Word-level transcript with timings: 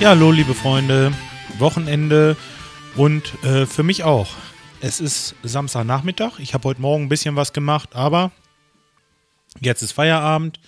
Ja, 0.00 0.08
hallo 0.08 0.32
liebe 0.32 0.52
Freunde, 0.52 1.12
Wochenende 1.58 2.36
und 2.96 3.34
äh, 3.44 3.66
für 3.66 3.84
mich 3.84 4.02
auch. 4.02 4.26
Es 4.80 4.98
ist 4.98 5.36
Samstagnachmittag. 5.44 6.40
Ich 6.40 6.52
habe 6.54 6.68
heute 6.68 6.80
Morgen 6.80 7.04
ein 7.04 7.08
bisschen 7.08 7.36
was 7.36 7.52
gemacht, 7.52 7.94
aber 7.94 8.32
jetzt 9.60 9.82
ist 9.82 9.92
Feierabend. 9.92 10.58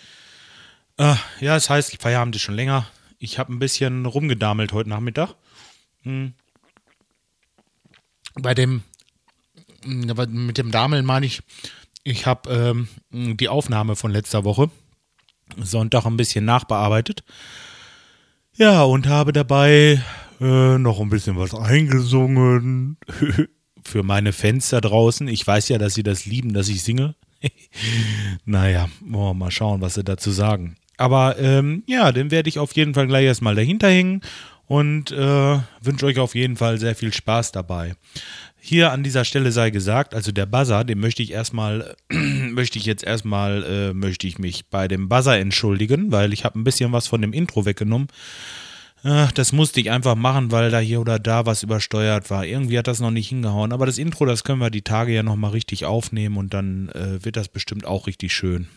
Äh, 0.99 1.17
ja, 1.41 1.55
das 1.55 1.68
heißt, 1.68 2.01
Feierabend 2.01 2.37
ist 2.37 2.43
schon 2.43 2.55
länger. 2.55 2.87
Ich 3.19 3.41
habe 3.41 3.53
ein 3.53 3.59
bisschen 3.59 4.07
rumgedamelt 4.07 4.73
heute 4.73 4.89
Nachmittag. 4.89 5.35
Hm. 6.03 6.35
Bei 8.35 8.55
dem, 8.55 8.85
hm, 9.83 10.46
mit 10.46 10.58
dem 10.58 10.71
Dameln 10.71 11.05
meine 11.05 11.27
ich, 11.27 11.43
ich 12.05 12.27
habe 12.27 12.86
ähm, 13.11 13.36
die 13.36 13.49
Aufnahme 13.49 13.96
von 13.96 14.13
letzter 14.13 14.44
Woche 14.44 14.71
Sonntag 15.61 16.07
ein 16.07 16.17
bisschen 16.17 16.45
nachbearbeitet. 16.45 17.25
Ja, 18.55 18.83
und 18.83 19.09
habe 19.09 19.33
dabei 19.33 20.03
äh, 20.41 20.79
noch 20.79 21.01
ein 21.01 21.09
bisschen 21.09 21.37
was 21.37 21.55
eingesungen 21.55 22.99
für 23.85 24.03
meine 24.03 24.33
Fans 24.33 24.69
da 24.69 24.81
draußen. 24.81 25.29
Ich 25.29 25.47
weiß 25.47 25.69
ja, 25.69 25.79
dass 25.79 25.95
sie 25.95 26.03
das 26.03 26.27
lieben, 26.27 26.53
dass 26.53 26.69
ich 26.69 26.83
singe. 26.83 27.15
naja, 28.45 28.89
oh, 29.13 29.35
mal 29.35 29.51
schauen, 29.51 29.81
was 29.81 29.95
sie 29.95 30.05
dazu 30.05 30.31
sagen. 30.31 30.77
Aber 30.97 31.39
ähm, 31.39 31.83
ja, 31.87 32.12
den 32.12 32.31
werde 32.31 32.48
ich 32.48 32.59
auf 32.59 32.77
jeden 32.77 32.95
Fall 32.95 33.06
gleich 33.06 33.25
erstmal 33.25 33.55
dahinter 33.55 33.89
hängen 33.89 34.20
und 34.66 35.11
äh, 35.12 35.58
wünsche 35.80 36.06
euch 36.06 36.19
auf 36.19 36.34
jeden 36.34 36.56
Fall 36.56 36.78
sehr 36.78 36.94
viel 36.94 37.12
Spaß 37.12 37.52
dabei. 37.52 37.94
Hier 38.61 38.92
an 38.92 39.02
dieser 39.02 39.25
Stelle 39.25 39.50
sei 39.50 39.70
gesagt, 39.70 40.14
also 40.14 40.30
der 40.30 40.47
Buzzer, 40.47 40.84
den 40.84 41.00
möchte 41.00 41.22
ich 41.22 41.32
erstmal, 41.32 41.96
möchte 42.10 42.78
ich 42.78 42.84
jetzt 42.84 43.02
erstmal, 43.02 43.64
äh, 43.64 43.92
möchte 43.92 44.27
ich 44.27 44.38
mich 44.38 44.66
bei 44.70 44.86
dem 44.86 45.08
Buzzer 45.08 45.36
entschuldigen, 45.36 46.12
weil 46.12 46.32
ich 46.32 46.44
habe 46.44 46.58
ein 46.58 46.64
bisschen 46.64 46.92
was 46.92 47.08
von 47.08 47.20
dem 47.20 47.32
Intro 47.32 47.64
weggenommen. 47.64 48.08
Ach, 49.04 49.32
das 49.32 49.50
musste 49.50 49.80
ich 49.80 49.91
einfach 49.91 50.14
machen, 50.14 50.52
weil 50.52 50.70
da 50.70 50.78
hier 50.78 51.00
oder 51.00 51.19
da 51.19 51.44
was 51.44 51.64
übersteuert 51.64 52.30
war. 52.30 52.47
Irgendwie 52.47 52.78
hat 52.78 52.86
das 52.86 53.00
noch 53.00 53.10
nicht 53.10 53.28
hingehauen. 53.30 53.72
Aber 53.72 53.84
das 53.84 53.98
Intro, 53.98 54.26
das 54.26 54.44
können 54.44 54.60
wir 54.60 54.70
die 54.70 54.82
Tage 54.82 55.12
ja 55.12 55.24
nochmal 55.24 55.50
richtig 55.50 55.84
aufnehmen 55.84 56.36
und 56.36 56.54
dann 56.54 56.88
äh, 56.91 57.24
wird 57.24 57.36
das 57.36 57.48
bestimmt 57.48 57.84
auch 57.84 58.06
richtig 58.06 58.32
schön. 58.32 58.69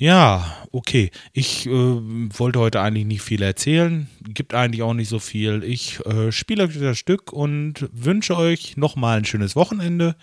Ja, 0.00 0.56
okay. 0.72 1.10
Ich 1.34 1.66
äh, 1.66 1.70
wollte 1.70 2.58
heute 2.58 2.80
eigentlich 2.80 3.04
nicht 3.04 3.20
viel 3.20 3.42
erzählen. 3.42 4.08
Gibt 4.22 4.54
eigentlich 4.54 4.82
auch 4.82 4.94
nicht 4.94 5.10
so 5.10 5.18
viel. 5.18 5.62
Ich 5.62 6.00
äh, 6.06 6.32
spiele 6.32 6.64
euch 6.64 6.80
das 6.80 6.96
Stück 6.96 7.34
und 7.34 7.86
wünsche 7.92 8.34
euch 8.34 8.78
nochmal 8.78 9.18
ein 9.18 9.26
schönes 9.26 9.56
Wochenende. 9.56 10.16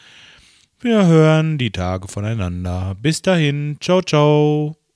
Wir 0.79 1.05
hören 1.05 1.59
die 1.59 1.69
Tage 1.69 2.07
voneinander. 2.07 2.95
Bis 2.99 3.21
dahin. 3.21 3.77
Ciao, 3.79 4.01
ciao. 4.01 4.86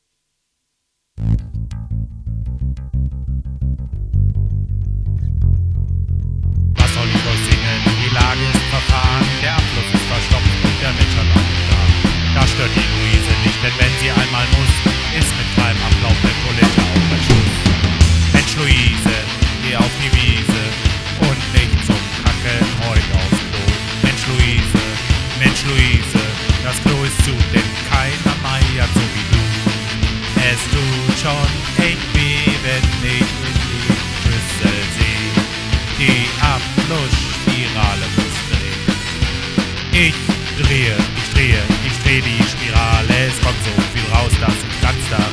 Das 26.71 26.81
Klo 26.83 27.03
ist 27.03 27.17
zu, 27.25 27.31
denn 27.51 27.69
keiner 27.91 28.35
meiert 28.41 28.91
so 28.93 29.03
wie 29.13 29.25
du. 29.31 29.41
Es 30.39 30.61
tut 30.71 31.15
schon 31.19 31.49
echt 31.83 32.07
weh, 32.15 32.47
wenn 32.63 32.85
ich 33.03 33.31
in 33.47 33.55
die 33.67 33.91
Schüssel 34.21 34.79
sehe. 34.95 35.31
Die 35.99 36.29
Abflussspirale 36.39 38.07
muss 38.15 38.37
drehen. 38.47 38.87
Ich 39.91 40.19
drehe, 40.63 40.95
ich 41.19 41.29
drehe, 41.33 41.61
ich 41.85 41.97
drehe 42.03 42.21
die 42.21 42.43
Spirale. 42.43 43.15
Es 43.27 43.37
kommt 43.43 43.61
so 43.65 43.73
viel 43.91 44.07
raus, 44.15 44.31
dass 44.39 44.55
ich 44.55 44.81
ganz 44.81 45.03
darin 45.09 45.30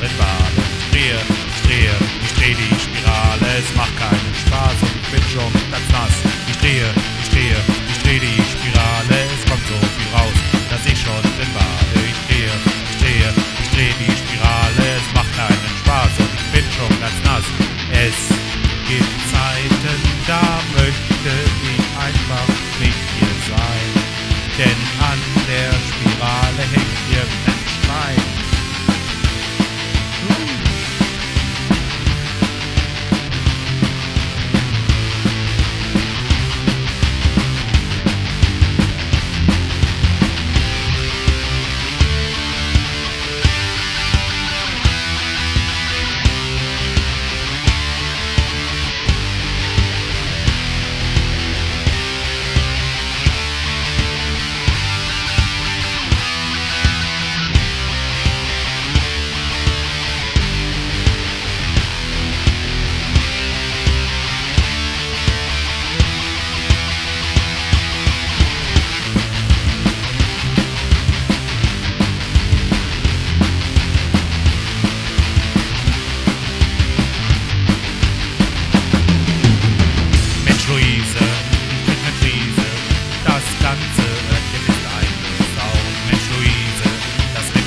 Denn 24.59 24.67
an 24.99 25.17
der 25.47 25.71
Spirale 25.71 26.08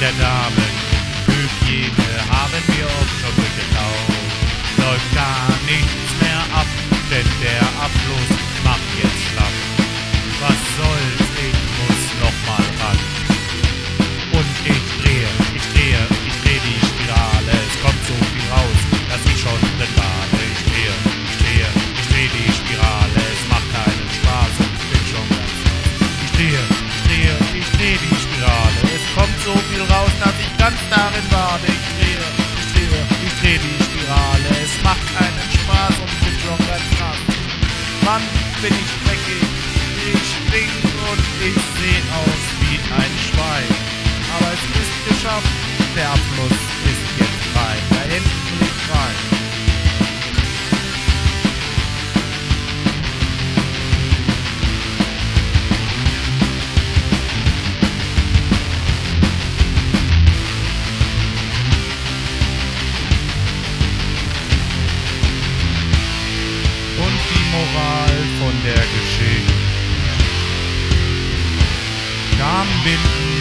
das 0.03 0.11
mit 0.11 0.42
bin 38.63 38.73
ich 38.73 38.93
dreckig. 39.05 39.43
Ich 40.13 40.23
stink 40.39 40.85
und 41.11 41.25
ich 41.49 41.59
seh 41.79 41.99
aus 42.15 42.43
wie 42.61 42.79
ein 42.95 43.15
Schwein. 43.27 43.71
Aber 44.37 44.53
es 44.55 44.63
ist 44.81 44.95
geschafft, 45.09 45.53
der 45.97 46.11
Abfluss 46.11 46.59
ist 46.91 47.07
jetzt 47.19 47.43
frei. 47.53 47.77
Da 47.91 48.03
hinten 48.03 48.61
liegt 48.61 48.85
rein. 48.95 49.33
Moral 67.53 68.12
der 68.65 68.75
Geschichte. 68.75 69.53
Damenbinden 72.39 73.32